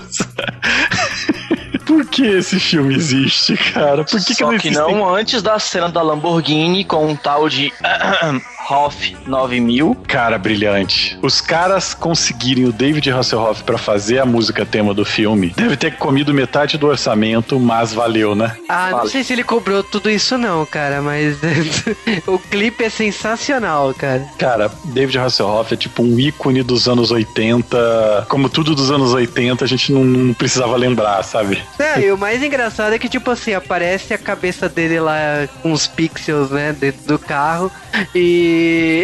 [1.84, 4.02] Por que esse filme existe, cara?
[4.04, 4.82] Por que, que Só não que existe?
[4.82, 7.72] não antes da cena da Lamborghini com um tal de
[8.68, 9.96] Hoff 9000.
[10.08, 11.18] Cara, brilhante.
[11.22, 15.96] Os caras conseguirem o David Hasselhoff pra fazer a música tema do filme, deve ter
[15.96, 18.56] comido metade do orçamento, mas valeu, né?
[18.68, 21.36] Ah, não sei se ele cobrou tudo isso não, cara, mas
[22.26, 24.26] o clipe é sensacional, cara.
[24.38, 28.26] Cara, David Hasselhoff é tipo um ícone dos anos 80.
[28.28, 31.62] Como tudo dos anos 80, a gente não, não precisava lembrar, sabe?
[31.78, 35.72] É, e o mais engraçado é que, tipo assim, aparece a cabeça dele lá com
[35.72, 37.70] os pixels, né, dentro do carro.
[38.14, 38.55] E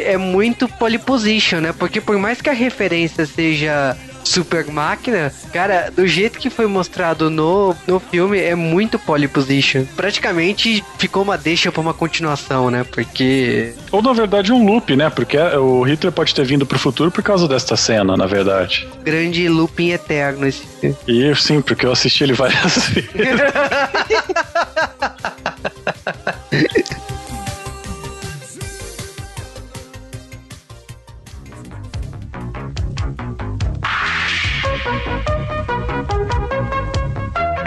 [0.04, 1.72] é muito polyposition, né?
[1.76, 7.28] Porque por mais que a referência seja super máquina, cara, do jeito que foi mostrado
[7.28, 9.84] no, no filme, é muito polyposition.
[9.96, 12.84] Praticamente ficou uma deixa pra uma continuação, né?
[12.84, 13.74] Porque.
[13.90, 15.10] Ou na verdade um loop, né?
[15.10, 18.88] Porque o Hitler pode ter vindo pro futuro por causa desta cena, na verdade.
[19.02, 20.96] Grande looping eterno esse filme.
[21.06, 23.10] E sim, porque eu assisti ele várias vezes.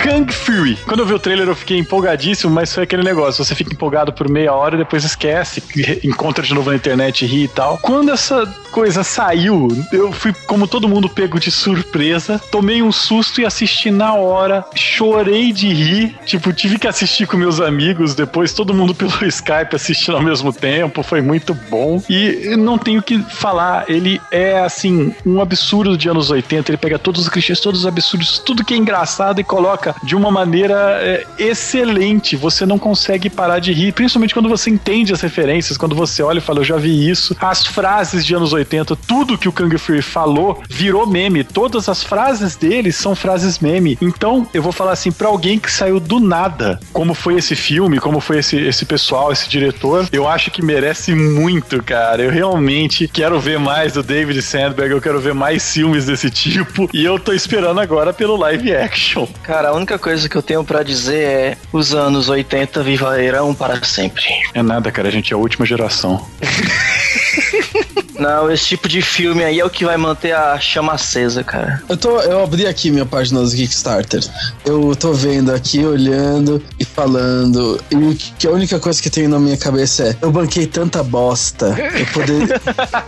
[0.05, 0.77] Kang Fury.
[0.85, 4.13] Quando eu vi o trailer eu fiquei empolgadíssimo, mas foi aquele negócio, você fica empolgado
[4.13, 5.63] por meia hora e depois esquece,
[6.03, 7.79] encontra de novo na internet, ri e tal.
[7.79, 13.41] Quando essa coisa saiu, eu fui como todo mundo pego de surpresa, tomei um susto
[13.41, 18.53] e assisti na hora, chorei de rir, tipo, tive que assistir com meus amigos depois,
[18.53, 21.99] todo mundo pelo Skype assistindo ao mesmo tempo, foi muito bom.
[22.07, 26.99] E não tenho que falar, ele é assim, um absurdo de anos 80, ele pega
[26.99, 30.99] todos os clichês, todos os absurdos, tudo que é engraçado e coloca de uma maneira
[31.01, 32.35] é, excelente.
[32.35, 36.39] Você não consegue parar de rir, principalmente quando você entende as referências, quando você olha
[36.39, 37.35] e fala, eu já vi isso.
[37.39, 41.43] As frases de anos 80, tudo que o Kang Fury falou virou meme.
[41.43, 43.97] Todas as frases dele são frases meme.
[44.01, 47.99] Então, eu vou falar assim, para alguém que saiu do nada, como foi esse filme,
[47.99, 52.21] como foi esse, esse pessoal, esse diretor, eu acho que merece muito, cara.
[52.21, 56.89] Eu realmente quero ver mais do David Sandberg, eu quero ver mais filmes desse tipo.
[56.93, 59.27] E eu tô esperando agora pelo live action.
[59.43, 63.83] Cara, a única coisa que eu tenho para dizer é: os anos 80 viverão para
[63.85, 64.25] sempre.
[64.53, 66.25] É nada, cara, a gente é a última geração.
[68.17, 71.83] Não, esse tipo de filme aí é o que vai manter a chama acesa, cara.
[71.87, 74.23] Eu, tô, eu abri aqui minha página do Kickstarter.
[74.65, 76.63] Eu tô vendo aqui, olhando
[76.95, 77.79] falando.
[77.91, 81.75] E que a única coisa que tem na minha cabeça é: eu banquei tanta bosta.
[81.99, 82.61] Eu poderia.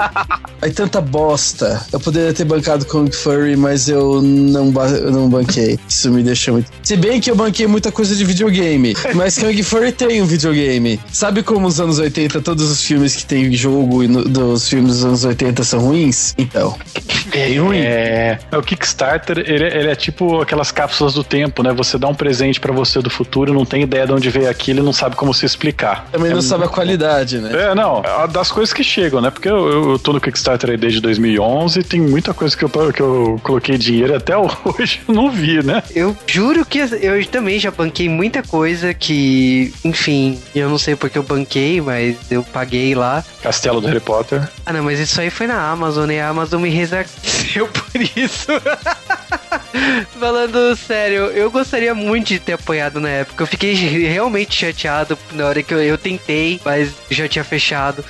[0.62, 1.86] Aí tanta bosta.
[1.94, 5.80] Eu poderia ter bancado Kong Furry, mas eu não, eu não banquei.
[5.88, 6.70] Isso me deixa muito.
[6.84, 8.96] Se bem que eu banquei muita coisa de videogame.
[9.14, 11.00] Mas Kong Furry tem um videogame.
[11.12, 15.06] Sabe como nos anos 80 todos os filmes que tem jogo no, dos filmes dos
[15.06, 16.34] anos 80 são ruins?
[16.38, 16.76] Então.
[17.34, 17.80] É ruim.
[17.80, 21.74] É, é o Kickstarter, ele, ele, é tipo aquelas cápsulas do tempo, né?
[21.74, 24.80] Você dá um presente para você do futuro, não tem ideia de onde veio aquilo
[24.80, 26.08] e não sabe como se explicar.
[26.12, 27.72] Também é não sabe a qualidade, né?
[27.72, 28.02] É, não.
[28.32, 29.30] Das coisas que chegam, né?
[29.30, 32.70] Porque eu, eu tô no Kickstarter aí desde 2011 e tem muita coisa que eu,
[32.94, 35.84] que eu coloquei dinheiro até hoje eu não vi, né?
[35.96, 41.18] Eu juro que eu também já banquei muita coisa que, enfim, eu não sei porque
[41.18, 43.24] eu banquei, mas eu paguei lá.
[43.42, 44.48] Castelo do Harry Potter.
[44.66, 46.70] Ah, não, mas isso aí foi na Amazon e a Amazon me
[47.24, 48.52] ressarceu por isso.
[50.20, 53.44] Falando sério, eu gostaria muito de ter apoiado na época.
[53.44, 58.04] Eu fiquei realmente chateado na hora que eu, eu tentei, mas já tinha fechado.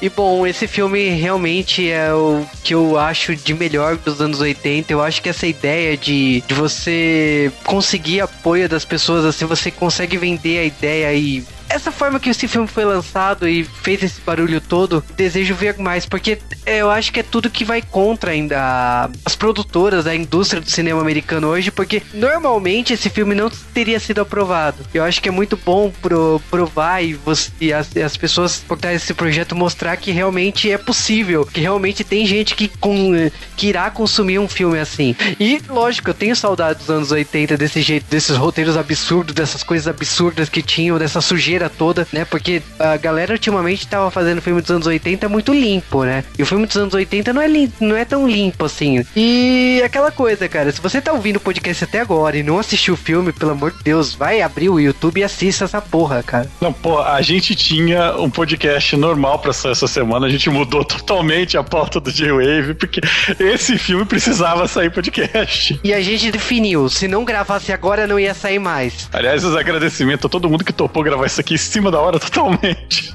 [0.00, 4.92] E bom, esse filme realmente é o que eu acho de melhor dos anos 80.
[4.92, 10.16] Eu acho que essa ideia de, de você conseguir apoio das pessoas, assim, você consegue
[10.16, 14.60] vender a ideia e essa forma que esse filme foi lançado e fez esse barulho
[14.60, 19.34] todo, desejo ver mais, porque eu acho que é tudo que vai contra ainda as
[19.34, 24.84] produtoras, a indústria do cinema americano hoje, porque normalmente esse filme não teria sido aprovado.
[24.92, 28.78] Eu acho que é muito bom pro, provar e, você, e as, as, pessoas por
[28.78, 33.12] trás desse projeto mostrar que realmente é possível, que realmente tem gente que, com,
[33.56, 35.16] que irá consumir um filme assim.
[35.40, 39.88] E, lógico, eu tenho saudade dos anos 80 desse jeito, desses roteiros absurdos, dessas coisas
[39.88, 42.24] absurdas que tinham, dessa sujeira toda, né?
[42.24, 46.24] Porque a galera ultimamente tava fazendo filme dos anos 80 muito limpo, né?
[46.38, 49.04] E o filme dos anos 80 não é, limpo, não é tão limpo assim.
[49.16, 52.94] E aquela coisa, cara, se você tá ouvindo o podcast até agora e não assistiu
[52.94, 56.48] o filme, pelo amor de Deus, vai abrir o YouTube e assista essa porra, cara.
[56.60, 61.56] Não, pô, a gente tinha um podcast normal pra essa semana, a gente mudou totalmente
[61.56, 63.00] a pauta do J-Wave, porque
[63.38, 65.80] esse filme precisava sair podcast.
[65.82, 69.08] E a gente definiu, se não gravasse agora, não ia sair mais.
[69.12, 72.18] Aliás, os agradecimentos a todo mundo que topou gravar isso aqui em cima da hora
[72.20, 73.12] totalmente.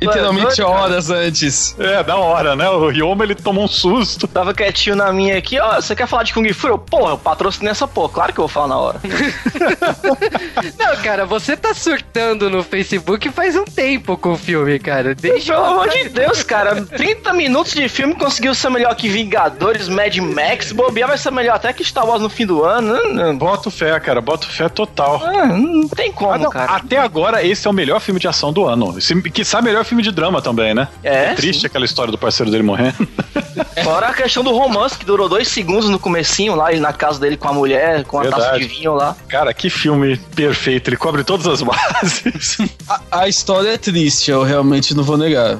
[0.00, 1.76] Literalmente horas antes.
[1.78, 2.68] É, da hora, né?
[2.70, 4.26] O Ryoma, ele tomou um susto.
[4.26, 6.68] Tava quietinho na minha aqui, ó, você quer falar de Kung Fu?
[6.68, 9.00] Eu, porra, eu patrocinei essa porra, claro que eu vou falar na hora.
[10.78, 15.14] Não, cara, você tá surtando no Facebook faz um tempo com o filme, cara.
[15.14, 19.88] Deixa Pelo amor de Deus, cara, 30 minutos de filme conseguiu ser melhor que Vingadores,
[19.88, 22.94] Mad Max, bobear vai ser melhor até que Star Wars no fim do ano.
[23.12, 23.32] Né?
[23.32, 25.20] Boto fé, cara, boto fé total.
[25.24, 26.72] Ah, não tem como, ah, não, cara.
[26.72, 28.98] Até agora, esse é o melhor filme de ação do ano.
[28.98, 30.88] Esse, que sabe melhor filme de drama também, né?
[31.02, 31.26] É.
[31.26, 31.66] é triste sim.
[31.66, 33.06] aquela história do parceiro dele morrendo.
[33.82, 37.36] Fora a questão do romance, que durou dois segundos no comecinho lá, na casa dele
[37.36, 38.42] com a mulher, com a Verdade.
[38.42, 39.16] taça de vinho lá.
[39.28, 42.58] Cara, que filme perfeito, ele cobre todas as bases.
[42.88, 45.58] a, a história é triste, eu realmente não vou negar.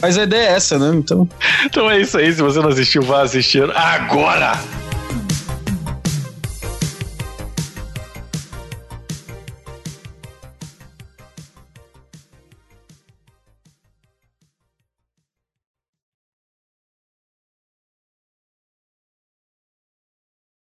[0.00, 0.92] Mas a ideia é essa, né?
[0.94, 1.28] Então.
[1.64, 4.58] Então é isso aí, se você não assistiu, vá assistir agora!